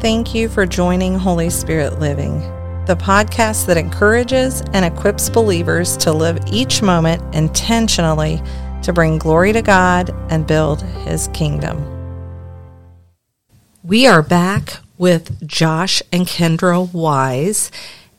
[0.00, 2.40] Thank you for joining Holy Spirit Living,
[2.84, 8.42] the podcast that encourages and equips believers to live each moment intentionally
[8.82, 11.82] to bring glory to God and build His kingdom.
[13.82, 17.70] We are back with Josh and Kendra Wise,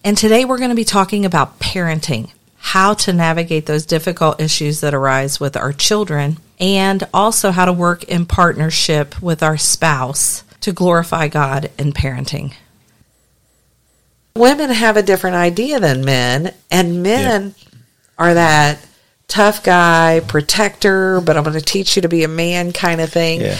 [0.03, 4.81] and today we're going to be talking about parenting, how to navigate those difficult issues
[4.81, 10.43] that arise with our children, and also how to work in partnership with our spouse
[10.68, 12.54] to glorify God in parenting.
[14.36, 17.79] Women have a different idea than men, and men yeah.
[18.18, 18.86] are that
[19.29, 23.10] tough guy, protector, but I'm going to teach you to be a man kind of
[23.10, 23.39] thing.
[23.39, 23.57] Yeah.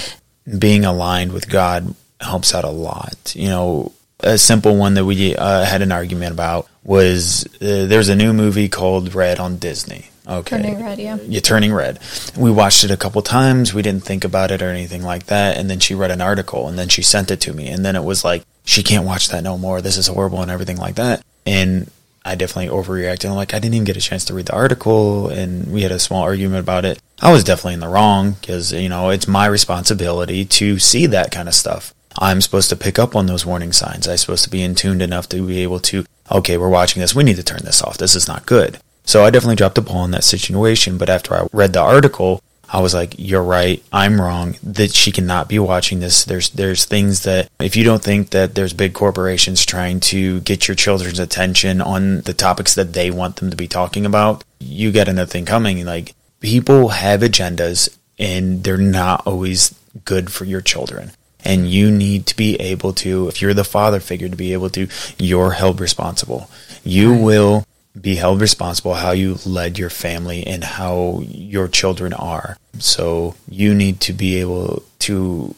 [0.60, 3.34] Being aligned with God helps out a lot.
[3.36, 8.10] You know, a simple one that we uh, had an argument about was uh, there's
[8.10, 10.10] a new movie called Red on Disney.
[10.28, 10.58] Okay.
[10.58, 11.16] Turning red, yeah.
[11.16, 12.00] You're turning red.
[12.38, 13.74] We watched it a couple times.
[13.74, 15.58] We didn't think about it or anything like that.
[15.58, 17.68] And then she read an article and then she sent it to me.
[17.70, 19.82] And then it was like, she can't watch that no more.
[19.82, 21.24] This is horrible and everything like that.
[21.46, 21.90] And
[22.26, 23.30] I definitely overreacted.
[23.30, 25.30] I'm like, I didn't even get a chance to read the article.
[25.30, 27.00] And we had a small argument about it.
[27.22, 31.32] I was definitely in the wrong because, you know, it's my responsibility to see that
[31.32, 31.94] kind of stuff.
[32.20, 34.08] I'm supposed to pick up on those warning signs.
[34.08, 37.16] I'm supposed to be in tuned enough to be able to, okay, we're watching this.
[37.16, 37.98] We need to turn this off.
[37.98, 38.80] This is not good.
[39.08, 40.98] So I definitely dropped the ball in that situation.
[40.98, 43.82] But after I read the article, I was like, "You're right.
[43.92, 44.58] I'm wrong.
[44.62, 46.26] That she cannot be watching this.
[46.26, 50.68] There's there's things that if you don't think that there's big corporations trying to get
[50.68, 54.92] your children's attention on the topics that they want them to be talking about, you
[54.92, 55.86] got another thing coming.
[55.86, 61.12] Like people have agendas, and they're not always good for your children.
[61.46, 64.70] And you need to be able to, if you're the father figure, to be able
[64.72, 66.50] to, you're held responsible.
[66.84, 67.22] You right.
[67.22, 67.66] will
[68.00, 72.58] be held responsible how you led your family and how your children are.
[72.80, 75.56] So you need to be able to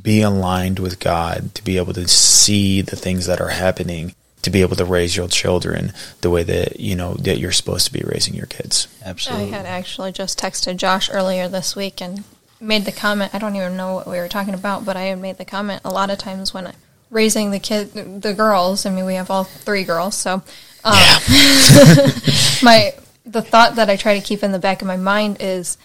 [0.00, 4.50] be aligned with God, to be able to see the things that are happening, to
[4.50, 7.92] be able to raise your children the way that you know that you're supposed to
[7.92, 8.88] be raising your kids.
[9.04, 9.52] Absolutely.
[9.52, 12.24] I had actually just texted Josh earlier this week and
[12.60, 13.34] made the comment.
[13.34, 15.82] I don't even know what we were talking about, but I had made the comment
[15.84, 16.72] a lot of times when
[17.10, 18.86] raising the kid, the girls.
[18.86, 20.42] I mean, we have all three girls, so
[20.88, 22.10] um, yeah.
[22.62, 22.94] my
[23.24, 25.76] the thought that I try to keep in the back of my mind is,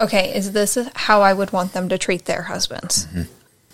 [0.00, 3.06] okay, is this how I would want them to treat their husbands?
[3.06, 3.22] Mm-hmm.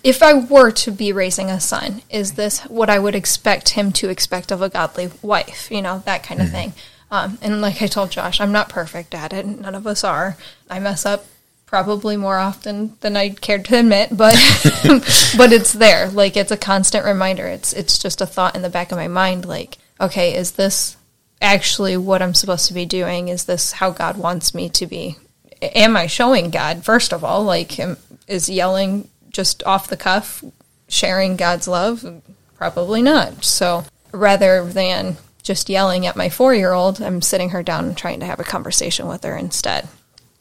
[0.03, 3.91] If I were to be raising a son, is this what I would expect him
[3.93, 5.69] to expect of a godly wife?
[5.71, 6.55] You know, that kind of mm-hmm.
[6.55, 6.73] thing.
[7.11, 9.45] Um, and like I told Josh, I'm not perfect at it.
[9.45, 10.37] None of us are.
[10.69, 11.25] I mess up
[11.65, 14.33] probably more often than I cared to admit, but
[15.37, 16.09] but it's there.
[16.09, 17.47] Like it's a constant reminder.
[17.47, 19.45] It's it's just a thought in the back of my mind.
[19.45, 20.97] Like okay, is this
[21.41, 23.27] actually what I'm supposed to be doing?
[23.27, 25.17] Is this how God wants me to be?
[25.61, 27.43] Am I showing God, first of all?
[27.43, 27.79] Like,
[28.27, 30.43] is yelling just off the cuff
[30.87, 32.21] sharing God's love?
[32.55, 33.43] Probably not.
[33.43, 37.97] So rather than just yelling at my four year old, I'm sitting her down and
[37.97, 39.87] trying to have a conversation with her instead.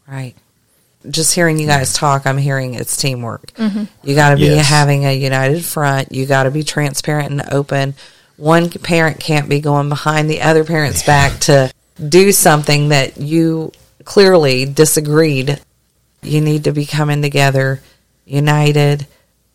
[0.06, 0.34] Right.
[1.08, 3.52] Just hearing you guys talk, I'm hearing it's teamwork.
[3.52, 3.84] Mm-hmm.
[4.02, 4.68] You got to be yes.
[4.68, 6.12] having a united front.
[6.12, 7.94] You got to be transparent and open
[8.36, 11.06] one parent can't be going behind the other parent's yeah.
[11.06, 11.72] back to
[12.08, 13.72] do something that you
[14.04, 15.60] clearly disagreed.
[16.22, 17.80] You need to be coming together,
[18.24, 19.06] united,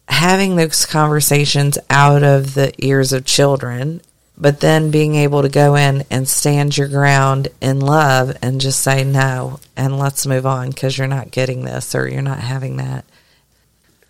[0.08, 4.02] having those conversations out of the ears of children,
[4.38, 8.82] but then being able to go in and stand your ground in love and just
[8.82, 12.78] say no and let's move on because you're not getting this or you're not having
[12.78, 13.06] that.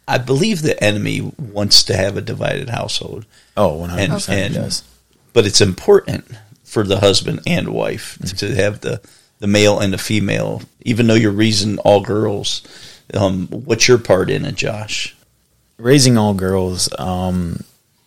[0.10, 3.28] I believe the enemy wants to have a divided household.
[3.56, 4.82] Oh, 100% and, and,
[5.34, 6.26] But it's important
[6.64, 8.36] for the husband and wife mm-hmm.
[8.38, 9.02] to have the,
[9.38, 12.64] the male and the female, even though you're raising all girls.
[13.14, 15.16] Um, what's your part in it, Josh?
[15.78, 17.64] Raising all girls, um,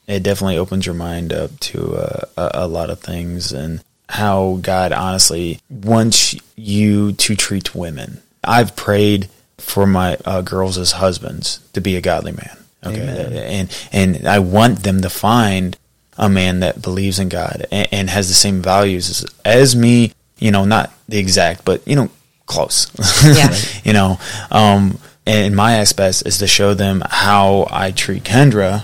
[0.08, 4.58] it definitely opens your mind up to uh, a, a lot of things and how
[4.60, 8.22] God honestly wants you to treat women.
[8.42, 9.28] I've prayed–
[9.62, 12.58] for my uh, girls as husbands to be a godly man.
[12.84, 13.32] Okay, Amen.
[13.32, 15.78] and and I want them to find
[16.18, 20.12] a man that believes in God and, and has the same values as, as, me.
[20.38, 22.10] You know, not the exact, but you know,
[22.46, 22.90] close.
[23.24, 23.54] Yeah.
[23.84, 24.18] you know,
[24.50, 28.82] um, and my aspect is to show them how I treat Kendra,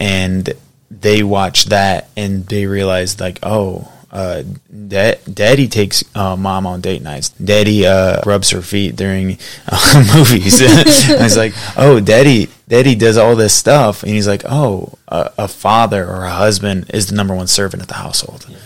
[0.00, 0.50] and
[0.90, 4.44] they watch that and they realize like, oh, uh,
[4.88, 7.30] da- daddy takes uh, mom on date nights.
[7.30, 9.38] Daddy uh, rubs her feet during
[9.68, 10.62] uh, movies.
[11.10, 15.32] I was like, oh, daddy, daddy does all this stuff, and he's like, oh, a,
[15.38, 18.46] a father or a husband is the number one servant at the household.
[18.48, 18.56] Yeah.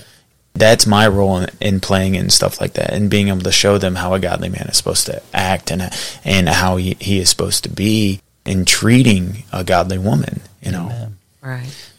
[0.53, 3.79] That's my role in, in, playing and stuff like that, and being able to show
[3.79, 5.91] them how a godly man is supposed to act and
[6.25, 10.43] and how he, he is supposed to be in treating a godly woman.
[10.61, 10.87] You know.
[10.87, 11.19] Amen.
[11.41, 11.93] Right.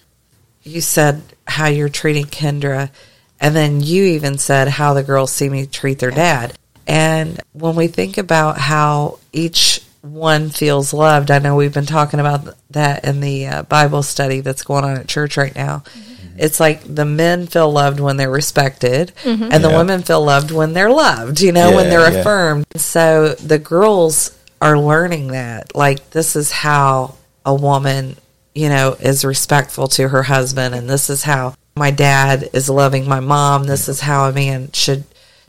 [0.62, 2.92] You said how you're treating Kendra,
[3.40, 6.54] and then you even said how the girls see me treat their dad.
[6.88, 12.20] And when we think about how each one feels loved, I know we've been talking
[12.20, 15.84] about that in the uh, Bible study that's going on at church right now.
[15.86, 16.40] Mm-hmm.
[16.40, 19.50] It's like the men feel loved when they're respected, mm-hmm.
[19.52, 22.20] and the women feel loved when they're loved, you know, yeah, when they're yeah.
[22.20, 22.66] affirmed.
[22.76, 25.76] So the girls are learning that.
[25.76, 27.16] Like, this is how
[27.46, 28.16] a woman
[28.60, 33.08] you know, is respectful to her husband, and this is how my dad is loving
[33.08, 33.64] my mom.
[33.64, 35.04] This is how a man should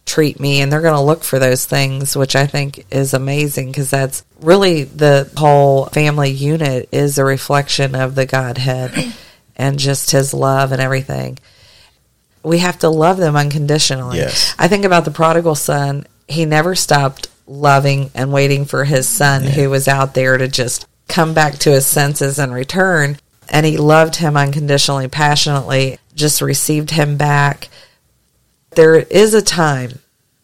[0.06, 0.61] treat me.
[0.61, 4.25] And they're going to look for those things, which I think is amazing because that's
[4.41, 9.12] really the whole family unit is a reflection of the Godhead
[9.56, 11.38] and just his love and everything.
[12.43, 14.19] We have to love them unconditionally.
[14.19, 14.55] Yes.
[14.59, 16.06] I think about the prodigal son.
[16.26, 19.50] He never stopped loving and waiting for his son yeah.
[19.50, 23.19] who was out there to just come back to his senses and return.
[23.49, 27.69] And he loved him unconditionally, passionately, just received him back.
[28.71, 29.99] There is a time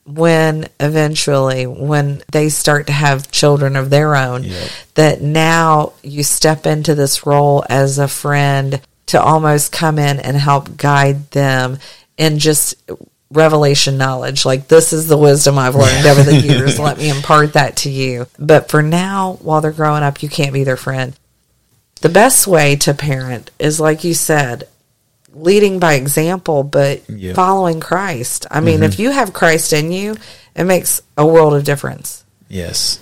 [0.06, 4.70] when eventually, when they start to have children of their own, yep.
[4.94, 10.36] that now you step into this role as a friend to almost come in and
[10.36, 11.78] help guide them
[12.16, 12.76] in just
[13.30, 14.44] revelation knowledge.
[14.44, 16.78] Like, this is the wisdom I've learned over the years.
[16.78, 18.26] Let me impart that to you.
[18.38, 21.16] But for now, while they're growing up, you can't be their friend.
[22.00, 24.68] The best way to parent is, like you said,
[25.32, 27.36] leading by example, but yep.
[27.36, 28.46] following Christ.
[28.50, 28.84] I mean, mm-hmm.
[28.84, 30.16] if you have Christ in you,
[30.54, 32.24] it makes a world of difference.
[32.48, 33.00] Yes.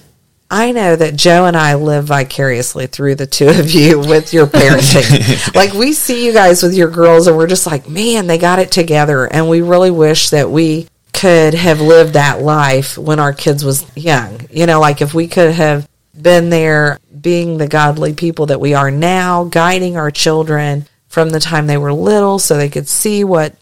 [0.50, 4.46] I know that Joe and I live vicariously through the two of you with your
[4.46, 5.54] parenting.
[5.54, 8.58] like we see you guys with your girls and we're just like, man, they got
[8.58, 9.26] it together.
[9.26, 13.84] And we really wish that we could have lived that life when our kids was
[13.96, 14.40] young.
[14.50, 15.88] You know, like if we could have
[16.20, 21.38] been there being the godly people that we are now, guiding our children from the
[21.38, 23.54] time they were little so they could see what,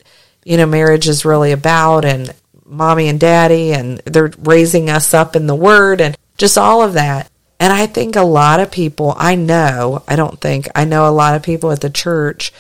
[0.43, 2.35] you know, marriage is really about and
[2.65, 6.95] mommy and daddy and they're raising us up in the word and just all of
[6.95, 7.31] that.
[7.61, 11.13] And I think a lot of people, I know, I don't think, I know a
[11.13, 12.55] lot of people at the church,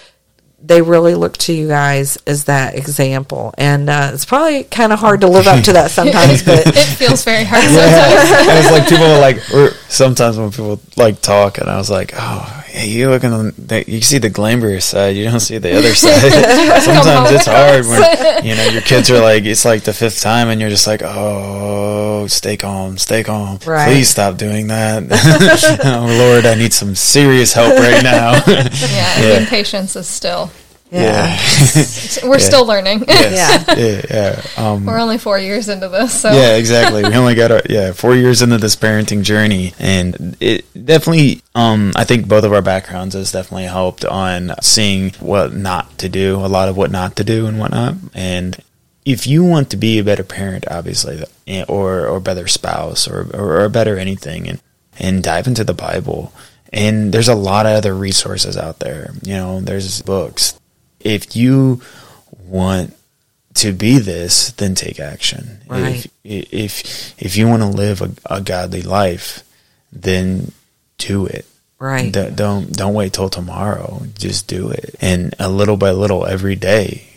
[0.64, 3.52] they really look to you guys as that example.
[3.58, 6.96] And uh, it's probably kind of hard to live up to that sometimes, but it
[6.96, 8.30] feels very hard sometimes.
[8.42, 8.58] Yeah.
[8.58, 9.38] it's like people are like,
[9.88, 13.84] sometimes when people like talk, and I was like, oh, yeah, you look on the,
[13.86, 16.82] you see the glamorous side, you don't see the other side.
[16.82, 20.48] Sometimes it's hard when you know your kids are like it's like the fifth time,
[20.48, 23.86] and you're just like, oh, stay calm, stay calm, right.
[23.86, 25.02] please stop doing that.
[25.84, 28.42] oh Lord, I need some serious help right now.
[28.46, 28.68] yeah,
[29.20, 29.40] yeah.
[29.40, 30.50] impatience is still
[30.92, 31.38] yeah.
[32.22, 32.44] We're yeah.
[32.44, 33.04] still learning.
[33.08, 33.66] Yes.
[33.66, 33.74] yeah.
[33.76, 34.02] Yeah.
[34.10, 34.72] yeah.
[34.72, 36.20] Um, We're only four years into this.
[36.20, 36.30] So.
[36.30, 37.02] Yeah, exactly.
[37.02, 39.74] We only got, a, yeah, four years into this parenting journey.
[39.78, 45.10] And it definitely, um, I think both of our backgrounds has definitely helped on seeing
[45.20, 47.94] what not to do, a lot of what not to do and whatnot.
[48.14, 48.62] And
[49.04, 53.30] if you want to be a better parent, obviously, eh, or, or better spouse or,
[53.34, 54.60] or, or better anything, and,
[54.98, 56.32] and dive into the Bible.
[56.72, 59.10] And there's a lot of other resources out there.
[59.22, 60.58] You know, there's books,
[61.04, 61.82] if you
[62.46, 62.94] want
[63.54, 65.60] to be this, then take action.
[65.68, 66.06] Right.
[66.24, 69.42] If if if you want to live a, a godly life,
[69.92, 70.52] then
[70.98, 71.46] do it.
[71.78, 72.12] Right.
[72.12, 74.02] D- don't don't wait till tomorrow.
[74.18, 77.08] Just do it, and a little by little every day.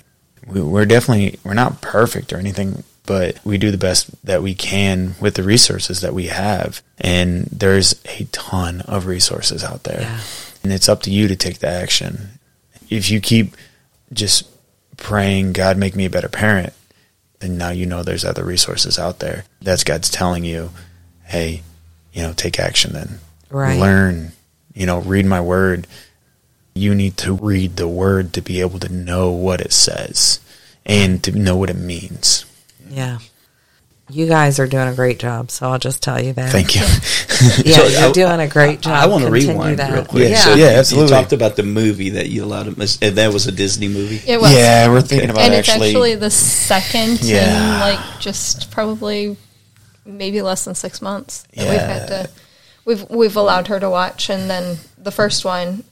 [0.48, 4.56] We, we're definitely we're not perfect or anything, but we do the best that we
[4.56, 6.82] can with the resources that we have.
[6.98, 10.20] And there's a ton of resources out there, yeah.
[10.64, 12.40] and it's up to you to take the action.
[12.90, 13.56] If you keep
[14.16, 14.48] just
[14.98, 16.74] praying, God, make me a better parent,
[17.40, 19.46] then now you know there's other resources out there.
[19.62, 20.72] That's God's telling you,
[21.26, 21.62] hey,
[22.14, 23.20] you know, take action then.
[23.50, 23.80] Right.
[23.80, 24.32] Learn,
[24.74, 25.86] you know, read my word.
[26.74, 30.40] You need to read the word to be able to know what it says
[30.86, 32.46] and to know what it means.
[32.90, 33.20] Yeah
[34.10, 35.50] you guys are doing a great job.
[35.50, 36.52] So I'll just tell you that.
[36.52, 36.82] Thank you.
[37.64, 38.94] yeah, so you're I, doing a great job.
[38.94, 39.92] I, I want to rewind that.
[39.92, 40.30] real quick.
[40.30, 41.16] Yeah, so yeah, absolutely.
[41.16, 44.22] You talked about the movie that you allowed him, and that was a Disney movie.
[44.30, 44.54] It was.
[44.54, 47.76] Yeah, we're thinking about and it's actually the second yeah.
[47.76, 49.38] in like just probably
[50.06, 51.72] maybe less than six months that yeah.
[51.72, 52.30] we've had to.
[52.86, 55.84] We've we've allowed her to watch, and then the first one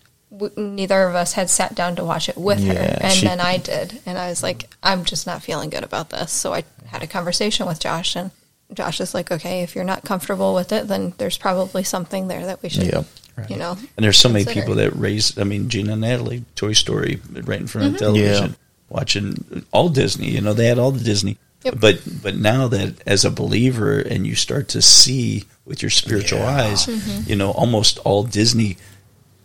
[0.57, 3.39] neither of us had sat down to watch it with yeah, her, and she, then
[3.39, 6.31] I did, and I was like, I'm just not feeling good about this.
[6.31, 8.31] So I had a conversation with Josh, and
[8.73, 12.45] Josh is like, okay, if you're not comfortable with it, then there's probably something there
[12.45, 13.05] that we should, yep.
[13.35, 13.49] right.
[13.49, 13.77] you know.
[13.95, 14.49] And there's so consider.
[14.49, 15.37] many people that raise.
[15.37, 17.95] I mean, Gina and Natalie, Toy Story, right in front mm-hmm.
[17.95, 18.55] of television, yeah.
[18.89, 20.31] watching all Disney.
[20.31, 21.37] You know, they had all the Disney.
[21.63, 21.75] Yep.
[21.79, 26.39] But but now that as a believer and you start to see with your spiritual
[26.39, 26.57] yeah.
[26.57, 27.29] eyes, mm-hmm.
[27.29, 28.77] you know, almost all Disney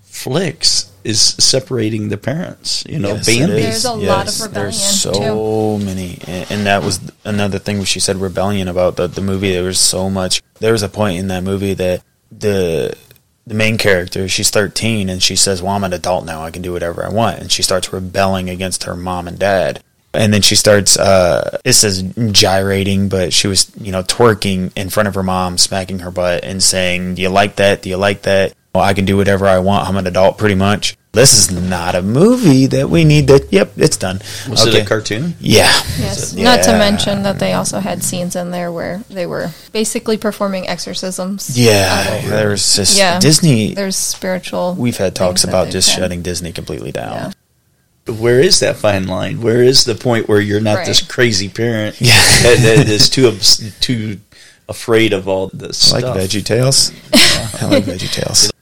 [0.09, 2.85] flicks is separating the parents.
[2.89, 3.53] You know, Yes, Bambi.
[3.55, 8.01] There's a lot of rebellion, There's so many, and, and that was another thing she
[8.01, 9.53] said rebellion about the the movie.
[9.53, 10.43] There was so much.
[10.61, 12.97] There was a point in that movie that the
[13.47, 16.43] the main character she's 13 and she says, "Well, I'm an adult now.
[16.43, 19.83] I can do whatever I want," and she starts rebelling against her mom and dad.
[20.15, 24.89] And then she starts, uh, it says gyrating, but she was, you know, twerking in
[24.89, 27.83] front of her mom, smacking her butt and saying, Do you like that?
[27.83, 28.55] Do you like that?
[28.79, 29.89] Well, I can do whatever I want.
[29.89, 30.97] I'm an adult pretty much.
[31.11, 34.21] This is not a movie that we need to, yep, it's done.
[34.49, 35.35] Was it a cartoon?
[35.41, 35.65] Yeah.
[35.99, 36.33] Yes.
[36.33, 36.45] Yeah.
[36.45, 40.69] Not to mention that they also had scenes in there where they were basically performing
[40.69, 41.59] exorcisms.
[41.59, 42.05] Yeah.
[42.25, 43.19] Oh, there's just, Yeah.
[43.19, 44.77] Disney, There's spiritual.
[44.79, 45.99] we've had talks about just had.
[46.03, 47.33] shutting Disney completely down.
[48.07, 48.15] Yeah.
[48.15, 49.41] Where is that fine line?
[49.43, 50.87] Where is the point where you're not Right.
[50.87, 52.13] this crazy parent Yeah.
[52.43, 53.33] that, that is too
[53.81, 54.21] too
[54.69, 56.15] afraid of all this I stuff?
[56.15, 56.93] like Veggie Tales.
[57.13, 58.53] I like Veggie Tales.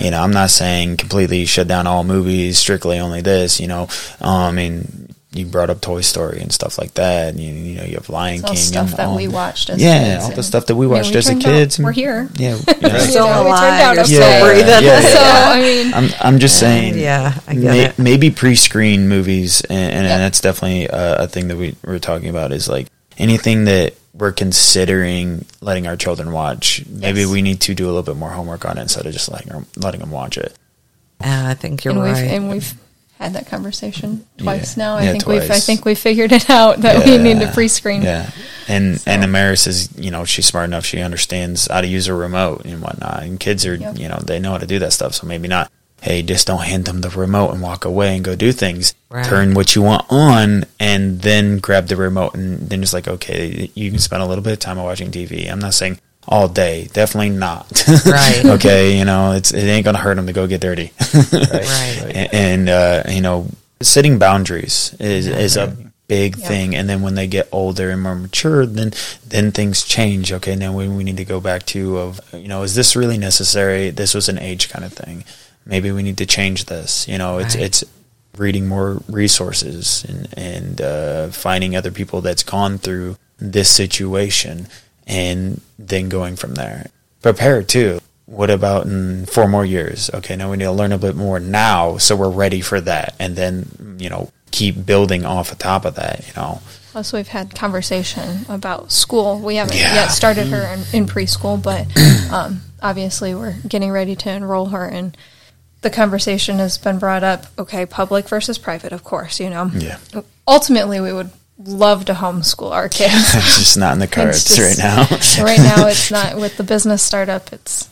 [0.00, 3.60] You know, I'm not saying completely shut down all movies, strictly only this.
[3.60, 3.82] You know,
[4.20, 7.30] um, I mean, you brought up Toy Story and stuff like that.
[7.30, 8.56] And you, you know, you have Lion It's all King.
[8.62, 10.88] stuff and that all- we watched as yeah, kids all the stuff that we I
[10.88, 11.78] mean, watched we as a turned out- kids.
[11.80, 12.28] we're here.
[12.36, 12.98] Yeah, yeah.
[12.98, 13.80] Still we turned alive.
[13.82, 14.12] out okay.
[14.18, 14.66] Yeah, breathing.
[14.68, 15.20] yeah, yeah, So.
[15.20, 16.98] I mean, I'm I'm just saying.
[16.98, 17.98] Yeah, I get may, it.
[17.98, 20.18] Maybe pre-screen movies, and, and, Yeah.
[20.18, 22.52] that's definitely a, a thing that we were talking about.
[22.52, 22.86] Is like
[23.18, 26.84] anything that we're considering letting our children watch.
[26.88, 27.30] Maybe Yes.
[27.30, 29.48] we need to do a little bit more homework on it instead of just letting
[29.48, 30.54] them, letting them watch it.
[31.20, 32.22] And I think you're and right.
[32.22, 32.74] we've and we've
[33.18, 34.84] had that conversation twice Yeah.
[34.84, 34.96] now.
[34.96, 38.02] I Yeah, think we've I think we figured it out that we need to pre-screen.
[38.02, 38.30] Yeah,
[38.68, 40.84] and So- and Amaris is you know she's smart enough.
[40.84, 43.22] She understands how to use a remote and whatnot.
[43.22, 43.98] And kids are Yep.
[43.98, 45.14] you know they know how to do that stuff.
[45.14, 45.70] So maybe not.
[46.04, 48.94] Hey, just don't hand them the remote and walk away and go do things.
[49.08, 49.24] Right.
[49.24, 53.70] Turn what you want on and then grab the remote and then just like okay,
[53.74, 55.50] you can spend a little bit of time watching TV.
[55.50, 57.66] I'm not saying all day, definitely not.
[58.04, 58.42] Right.
[58.56, 60.92] okay, you know it's it ain't gonna hurt them to go get dirty.
[61.32, 62.02] Right.
[62.14, 63.48] A- and uh, you know
[63.80, 65.74] setting boundaries is is a
[66.06, 66.48] big Yeah.
[66.48, 68.92] thing and then when they get older and more mature then
[69.26, 72.62] then things change okay now we, we need to go back to of you know
[72.62, 75.24] is this really necessary this was an age kind of thing
[75.66, 77.64] maybe we need to change this you know it's Right.
[77.64, 77.84] it's
[78.36, 84.66] reading more resources and and uh, finding other people that's gone through this situation
[85.06, 86.86] and then going from there
[87.22, 90.08] prepare too what about in four more years?
[90.14, 93.14] Okay, now we need to learn a bit more now, so we're ready for that,
[93.18, 96.26] and then you know keep building off the top of that.
[96.26, 99.38] You know, Plus, we've had conversation about school.
[99.40, 99.92] We haven't Yeah.
[99.94, 101.86] yet started her in, in preschool, but
[102.32, 104.86] um, obviously we're getting ready to enroll her.
[104.86, 105.14] And
[105.84, 107.46] the conversation has been brought up.
[107.58, 109.38] Okay, public versus private, of course.
[109.38, 109.98] You know, Yeah.
[110.48, 113.12] Ultimately, we would love to homeschool our kids.
[113.34, 115.02] it's just not in the cards right now.
[115.44, 117.52] right now, it's not with the business startup.
[117.52, 117.88] It's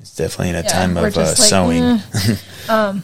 [0.00, 1.82] it's definitely in a Yeah, time of uh, like, sewing.
[1.82, 2.36] eh.
[2.68, 3.02] um,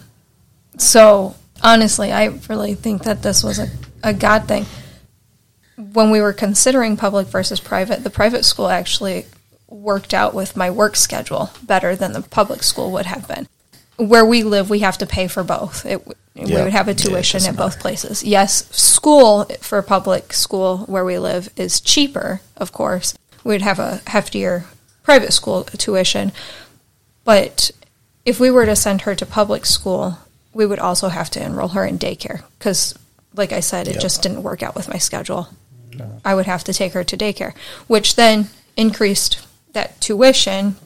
[0.78, 3.68] so honestly, I really think that this was a,
[4.04, 4.66] a God thing.
[5.76, 9.26] When we were considering public versus private, the private school actually
[9.66, 13.48] worked out with my work schedule better than the public school would have been.
[14.08, 15.84] Where we live, we have to pay for both.
[15.86, 17.80] It, w We would have a tuition doesn't at both matter.
[17.82, 18.24] places.
[18.24, 23.14] Yes, school for public school where we live is cheaper, of course.
[23.44, 24.64] We'd have a heftier
[25.02, 26.32] private school tuition.
[27.24, 27.70] But
[28.24, 30.18] if we were to send her to public school,
[30.52, 32.94] we would also have to enroll her in daycare because,
[33.34, 34.02] like I said, it Yep.
[34.02, 35.48] just didn't work out with my schedule.
[36.24, 37.52] I would have to take her to daycare,
[37.86, 39.38] which then increased
[39.74, 40.76] that tuition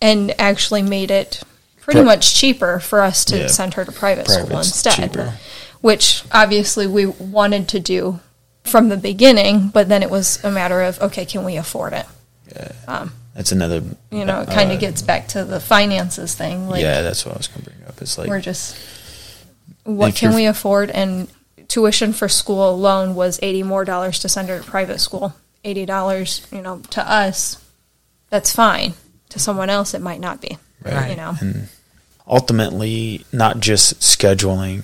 [0.00, 1.42] and actually made it
[1.82, 3.46] pretty Pri- much cheaper for us to Yeah.
[3.48, 4.94] send her to private school instead.
[4.94, 5.34] cheaper.
[5.82, 8.20] Which obviously we wanted to do
[8.64, 12.06] from the beginning, but then it was a matter of okay, can we afford it?
[12.54, 13.82] Yeah, That's another.
[14.10, 16.68] You know, it kind uh, of gets back to the finances thing.
[16.68, 18.00] Like, yeah, that's what I was going to bring up.
[18.00, 18.76] It's like we're just
[19.84, 20.90] what can we afford?
[20.90, 21.28] And
[21.68, 25.34] tuition for school alone was eighty more dollars to send her to private school.
[25.64, 27.56] Eighty dollars, you know, to us,
[28.30, 28.94] that's fine.
[29.30, 30.58] To someone else, it might not be.
[30.84, 31.10] Right.
[31.10, 31.36] You know,
[32.26, 34.82] ultimately not just scheduling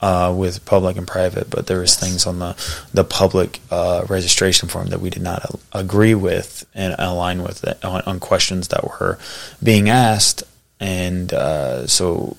[0.00, 2.56] uh, with public and private, but there was things on the
[2.94, 7.64] the public uh, registration form that we did not a- agree with and align with
[7.84, 9.18] on, on questions that were
[9.62, 10.42] being asked,
[10.78, 12.36] and uh, so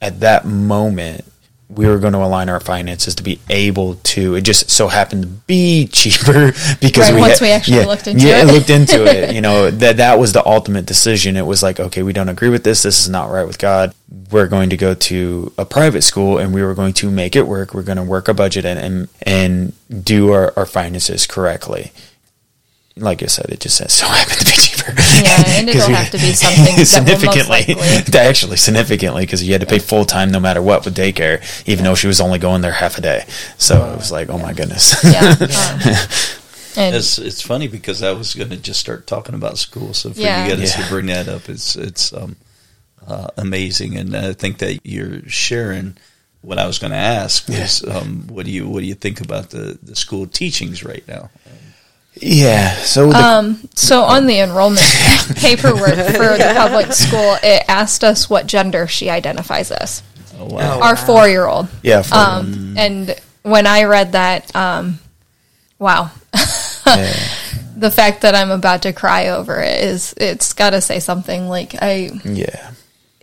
[0.00, 1.24] at that moment.
[1.70, 4.34] We were going to align our finances to be able to.
[4.36, 7.84] It just so happened to be cheaper because Right, we once had- we actually yeah,
[7.84, 8.28] looked into it.
[8.28, 8.46] yeah, it.
[8.54, 9.34] looked into it.
[9.34, 11.36] You know that that was the ultimate decision.
[11.36, 12.82] It was like, okay, we don't agree with this.
[12.84, 13.94] This is not right with God.
[14.30, 17.46] We're going to go to a private school, and we were going to make it
[17.46, 17.74] work.
[17.74, 21.92] We're going to work a budget and and, and do our, our finances correctly.
[23.00, 24.92] Like I said, it just says so happened to be cheaper.
[24.92, 27.76] Yeah, and it'll have to be something significantly,
[28.18, 31.84] actually significantly, because you had to pay full time no matter what with daycare, even
[31.84, 31.90] yeah.
[31.90, 33.24] though she was only going there half a day.
[33.56, 34.42] So it was like, oh yeah.
[34.42, 34.96] my goodness.
[35.04, 35.34] Yeah.
[36.76, 39.94] Um, it's it's funny because I was going to just start talking about school.
[39.94, 40.46] So for yeah.
[40.46, 42.36] you guys to bring that up, it's it's um,
[43.04, 45.96] uh, amazing, and I think that you're sharing
[46.42, 49.20] what I was going to ask was, um, what do you what do you think
[49.20, 51.30] about the the school teachings right now?
[52.20, 52.74] Yeah.
[52.76, 54.80] So, the, um, so on the enrollment
[55.36, 60.02] paperwork for the public school, it asked us what gender she identifies as.
[60.38, 60.80] Oh, wow.
[60.80, 61.68] Our four year old.
[61.82, 62.02] Yeah.
[62.12, 64.98] Um, and when I read that, um,
[65.78, 66.10] wow.
[66.86, 67.14] yeah.
[67.78, 71.48] The fact that I'm about to cry over it is, it's got to say something.
[71.48, 72.10] Like, I.
[72.24, 72.72] Yeah.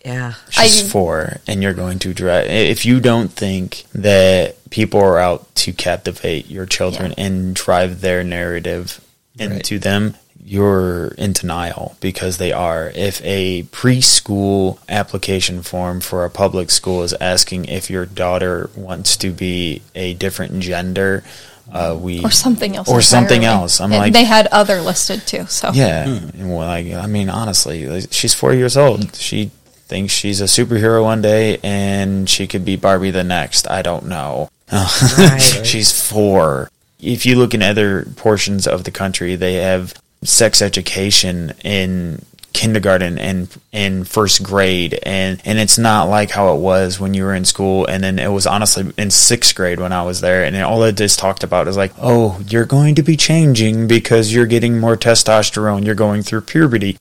[0.05, 0.33] Yeah.
[0.51, 2.47] She's I, four, and you're going to drive.
[2.47, 7.25] If you don't think that people are out to captivate your children yeah.
[7.25, 9.03] and drive their narrative
[9.39, 9.83] into right.
[9.83, 12.91] them, you're in denial because they are.
[12.93, 19.17] If a preschool application form for a public school is asking if your daughter wants
[19.17, 21.23] to be a different gender,
[21.71, 23.81] uh, we or something else or something else.
[23.81, 25.47] I'm and like they had other listed too.
[25.47, 26.49] So yeah, hmm.
[26.49, 29.15] well, I, I mean, honestly, she's four years old.
[29.15, 29.49] She
[29.87, 33.69] thinks she's a superhero one day and she could be Barbie the next.
[33.69, 34.49] I don't know.
[34.71, 35.39] Right.
[35.63, 36.69] she's four.
[36.99, 42.25] If you look in other portions of the country, they have sex education in
[42.55, 47.21] kindergarten and in first grade and and it's not like how it was when you
[47.21, 50.45] were in school and then it was honestly in sixth grade when I was there
[50.45, 54.33] and all it just talked about is like oh you're going to be changing because
[54.33, 56.97] you're getting more testosterone you're going through puberty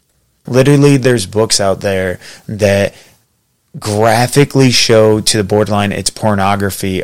[0.47, 2.95] Literally, there's books out there that
[3.79, 7.03] graphically show to the borderline it's pornography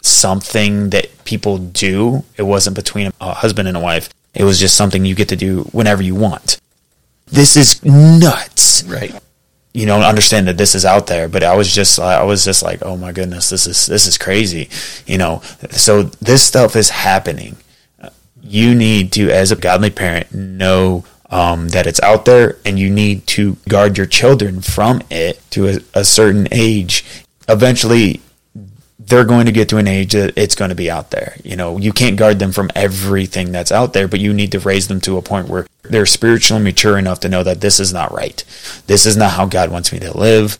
[0.00, 2.24] something that people do.
[2.36, 4.10] It wasn't between a husband and a wife.
[4.34, 6.58] It was just something you get to do whenever you want.
[7.26, 8.82] This is nuts.
[8.84, 9.14] Right.
[9.72, 12.62] You know, understand that this is out there, but I was just, I was just
[12.62, 14.68] like, oh my goodness, this is, this is crazy.
[15.06, 17.56] You know, so this stuff is happening.
[18.42, 22.90] You need to, as a godly parent, know um, that it's out there and you
[22.90, 27.04] need to guard your children from it to a, a certain age.
[27.48, 28.20] Eventually,
[28.98, 31.34] they're going to get to an age that it's going to be out there.
[31.42, 34.60] You know, you can't guard them from everything that's out there, but you need to
[34.60, 37.92] raise them to a point where they're spiritually mature enough to know that this is
[37.92, 38.44] not right.
[38.86, 40.58] This is not how God wants me to live.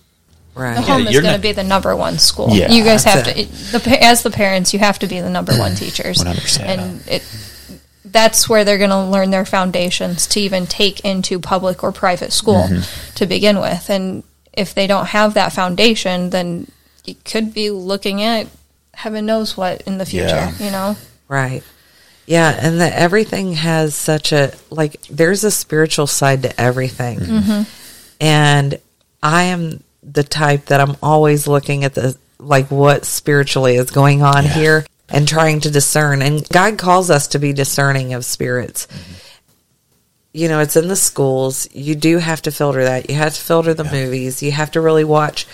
[0.55, 0.75] Right.
[0.75, 2.51] The home yeah, is going to be the number one school.
[2.51, 5.57] Yeah, you guys have to, the, as the parents, you have to be the number
[5.57, 6.19] one teachers.
[6.19, 6.61] 100%.
[6.61, 7.23] And it,
[8.13, 12.33] that's where they're going to learn their foundations to even take into public or private
[12.33, 13.15] school mm-hmm.
[13.15, 13.89] to begin with.
[13.91, 14.23] And
[14.53, 16.71] if they don't have that foundation, then
[17.05, 18.49] you could be looking at
[18.95, 20.59] heaven knows what in the future, yeah.
[20.59, 20.97] you know?
[21.29, 21.63] Right.
[22.27, 27.19] Yeah, and that everything has such a like there's a spiritual side to everything.
[27.19, 27.63] Mm-hmm.
[28.21, 28.81] And
[29.23, 34.23] I am the type that I'm always looking at the like what spiritually is going
[34.23, 34.51] on yeah.
[34.51, 36.23] here and trying to discern.
[36.23, 38.87] And God calls us to be discerning of spirits.
[38.87, 39.13] Mm-hmm.
[40.35, 41.69] You know, it's in the schools.
[41.73, 43.11] You do have to filter that.
[43.11, 43.93] You have to filter the yeah.
[43.93, 44.43] movies.
[44.43, 45.47] You have to really watch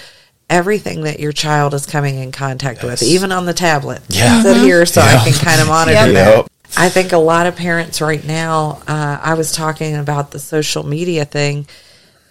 [0.48, 3.00] everything that your child is coming in contact yes.
[3.00, 4.00] with, even on the tablet.
[4.08, 4.42] Yeah.
[4.42, 5.18] Sit here so yeah.
[5.20, 6.14] I can kind of monitor yep.
[6.14, 6.36] that.
[6.36, 6.46] Yep.
[6.76, 10.84] I think a lot of parents right now, uh, I was talking about the social
[10.84, 11.66] media thing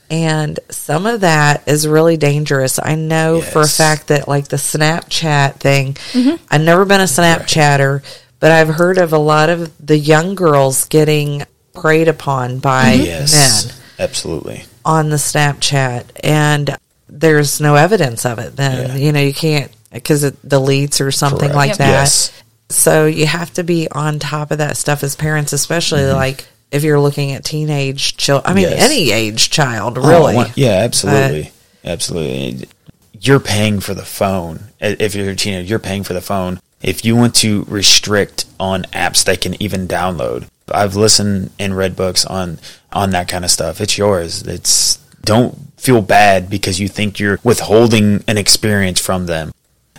[0.09, 2.79] and some of that is really dangerous.
[2.81, 3.51] I know yes.
[3.51, 6.43] for a fact that, like the Snapchat thing, mm-hmm.
[6.49, 8.23] I've never been a Snapchatter, right.
[8.39, 11.43] but I've heard of a lot of the young girls getting
[11.73, 13.75] preyed upon by yes, men.
[13.99, 14.63] Absolutely.
[14.85, 16.05] On the Snapchat.
[16.23, 16.77] And
[17.09, 18.55] there's no evidence of it.
[18.55, 18.95] Then, yeah.
[18.95, 21.55] you know, you can't, because it deletes or something Correct.
[21.55, 21.89] like that.
[21.89, 22.43] Yes.
[22.69, 26.17] So you have to be on top of that stuff as parents, especially mm-hmm.
[26.17, 28.51] like if you're looking at teenage children.
[28.51, 28.83] I mean, yes.
[28.83, 30.35] any age child, oh, really.
[30.37, 31.51] Oh, yeah, absolutely,
[31.83, 32.67] uh, absolutely.
[33.19, 34.65] You're paying for the phone.
[34.79, 36.59] If you're a teenager, you're paying for the phone.
[36.81, 41.95] If you want to restrict on apps they can even download, I've listened and read
[41.95, 42.59] books on
[42.91, 43.81] on that kind of stuff.
[43.81, 44.43] It's yours.
[44.43, 49.51] It's don't feel bad because you think you're withholding an experience from them.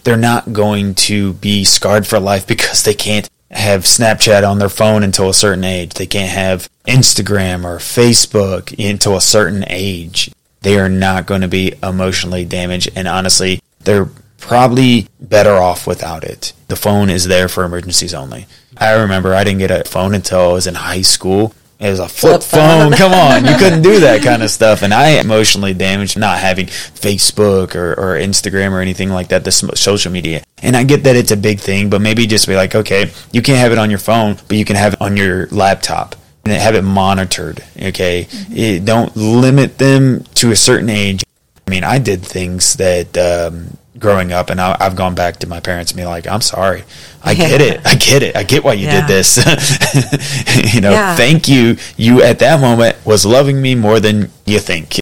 [0.04, 4.68] They're not going to be scarred for life because they can't have Snapchat on their
[4.68, 5.94] phone until a certain age.
[5.94, 10.30] They can't have Instagram or Facebook until a certain age.
[10.60, 12.90] They are not going to be emotionally damaged.
[12.94, 14.08] And honestly, they're
[14.38, 16.52] probably better off without it.
[16.68, 18.46] The phone is there for emergencies only.
[18.76, 21.54] I remember I didn't get a phone until I was in high school.
[21.80, 22.92] It was a flip, flip phone.
[22.92, 24.82] Come on, you couldn't do that kind of stuff.
[24.82, 29.44] And I emotionally damaged not having Facebook or, or Instagram or anything like that.
[29.44, 30.42] The social media.
[30.60, 33.42] And I get that it's a big thing, but maybe just be like, okay, you
[33.42, 36.16] can't have it on your phone, but you can have it on your laptop.
[36.44, 37.62] and have it monitored.
[37.80, 38.56] Okay, mm-hmm.
[38.56, 41.22] it, don't limit them to a certain age.
[41.66, 45.46] I mean, I did things that um, growing up, and I, have gone back to
[45.46, 46.84] my parents and be like, "I'm sorry,
[47.22, 47.48] I yeah.
[47.48, 49.06] get it, I get it, I get why you yeah.
[49.06, 49.36] did this."
[50.74, 51.16] you know, yeah.
[51.16, 51.76] thank you.
[51.96, 55.00] You at that moment was loving me more than you think.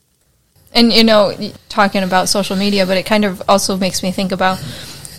[0.73, 1.33] And you know,
[1.69, 4.59] talking about social media, but it kind of also makes me think about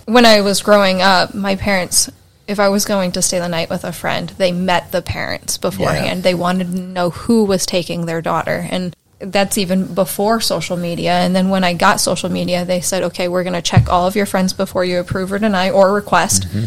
[0.05, 1.33] when I was growing up.
[1.33, 2.09] My parents
[2.47, 5.57] if I was going to stay the night with a friend, they met the parents
[5.57, 6.19] beforehand.
[6.19, 6.21] Yeah.
[6.21, 8.65] They wanted to know who was taking their daughter.
[8.71, 11.11] And that's even before social media.
[11.11, 14.07] And then when I got social media, they said, okay, we're going to check all
[14.07, 16.47] of your friends before you approve or deny or request.
[16.47, 16.65] Mm-hmm.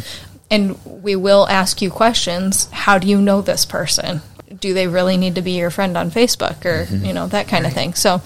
[0.50, 2.68] And we will ask you questions.
[2.70, 4.20] How do you know this person?
[4.58, 7.04] Do they really need to be your friend on Facebook or, mm-hmm.
[7.04, 7.70] you know, that kind right.
[7.70, 7.94] of thing?
[7.94, 8.20] So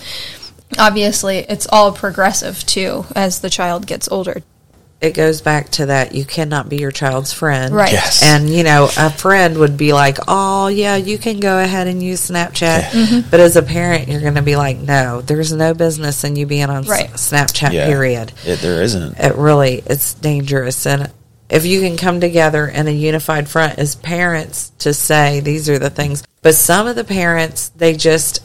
[0.78, 4.42] obviously, it's all progressive too as the child gets older
[5.00, 7.74] it goes back to that you cannot be your child's friend.
[7.74, 7.92] Right.
[7.92, 8.22] Yes.
[8.22, 12.02] And, you know, a friend would be like, oh, yeah, you can go ahead and
[12.02, 12.60] use Snapchat.
[12.60, 12.90] Yeah.
[12.90, 13.30] Mm-hmm.
[13.30, 16.46] But as a parent, you're going to be like, no, there's no business in you
[16.46, 17.10] being on right.
[17.12, 17.86] S- Snapchat, yeah.
[17.86, 18.32] period.
[18.46, 19.18] It, there isn't.
[19.18, 20.86] It really, it's dangerous.
[20.86, 21.12] And
[21.50, 25.78] if you can come together in a unified front as parents to say these are
[25.78, 28.42] the things, but some of the parents, they just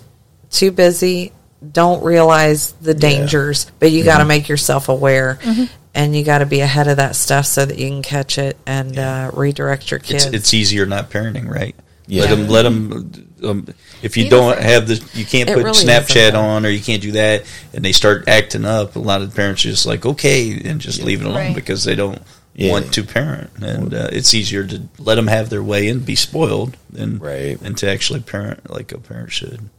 [0.51, 1.31] too busy
[1.71, 3.71] don't realize the dangers, yeah.
[3.79, 4.05] but you mm-hmm.
[4.07, 5.39] got to make yourself aware.
[5.41, 8.37] Mm-hmm and you got to be ahead of that stuff so that you can catch
[8.37, 9.27] it and yeah.
[9.27, 10.25] uh, redirect your kids.
[10.25, 11.75] It's, it's, easier not parenting, right?
[12.05, 12.23] Yeah.
[12.23, 12.47] Let them.
[12.47, 13.25] Let them.
[13.43, 13.67] Um,
[14.01, 17.13] if you don't have the, you can't put really Snapchat on, or you can't do
[17.13, 18.95] that, and they start acting up.
[18.95, 21.05] A lot of parents are just like, okay, and just yeah.
[21.05, 21.55] leave it alone right.
[21.55, 22.21] because they don't
[22.55, 22.71] yeah.
[22.71, 26.15] want to parent, and uh, it's easier to let them have their way and be
[26.15, 27.59] spoiled than right.
[27.59, 29.69] than to actually parent like a parent should.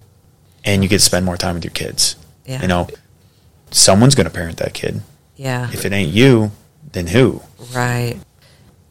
[0.64, 2.16] And you get to spend more time with your kids.
[2.44, 2.62] Yeah.
[2.62, 2.88] You know,
[3.70, 5.02] someone's going to parent that kid.
[5.36, 5.70] Yeah.
[5.72, 6.50] If it ain't you,
[6.92, 7.42] then who?
[7.74, 8.16] Right.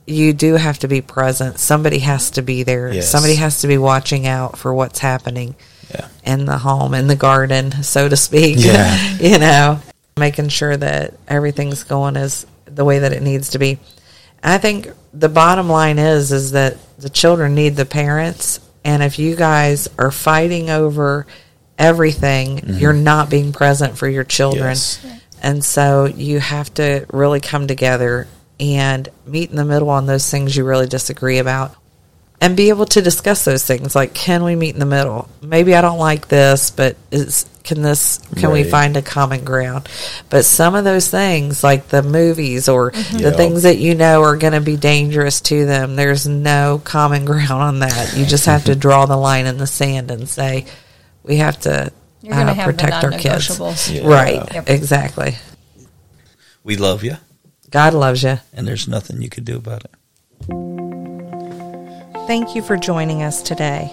[0.07, 1.59] You do have to be present.
[1.59, 2.91] Somebody has to be there.
[2.91, 3.09] Yes.
[3.09, 5.55] Somebody has to be watching out for what's happening
[5.91, 6.07] yeah.
[6.23, 8.55] in the home, in the garden, so to speak.
[8.57, 9.17] Yeah.
[9.19, 9.79] you know,
[10.17, 13.77] making sure that everything's going as the way that it needs to be.
[14.41, 19.19] I think the bottom line is is that the children need the parents and if
[19.19, 21.25] you guys are fighting over
[21.79, 22.77] everything, mm-hmm.
[22.77, 24.69] you're not being present for your children.
[24.69, 25.05] Yes.
[25.41, 28.27] And so you have to really come together
[28.59, 31.75] and meet in the middle on those things you really disagree about
[32.41, 35.75] and be able to discuss those things like can we meet in the middle maybe
[35.75, 38.53] i don't like this but is can this can right.
[38.53, 39.87] we find a common ground
[40.29, 43.17] but some of those things like the movies or mm-hmm.
[43.17, 47.25] the things that you know are going to be dangerous to them there's no common
[47.29, 50.65] ground on that you just have to draw the line in the sand and say
[51.29, 53.89] we have to you're going to uh, have protect our kids.
[53.89, 54.05] Yeah.
[54.05, 54.53] Right.
[54.53, 54.69] Yep.
[54.69, 55.35] Exactly.
[56.65, 57.15] We love you.
[57.69, 58.39] God loves you.
[58.51, 59.91] And there's nothing you could do about it.
[62.27, 63.89] Thank you for joining us today.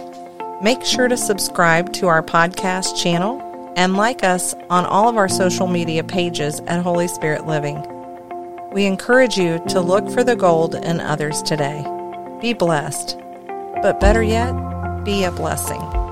[0.63, 3.43] Make sure to subscribe to our podcast channel
[3.77, 7.85] and like us on all of our social media pages at Holy Spirit Living.
[8.73, 11.85] We encourage you to look for the gold in others today.
[12.41, 13.17] Be blessed.
[13.83, 14.53] But better yet,
[15.05, 16.06] be a blessing.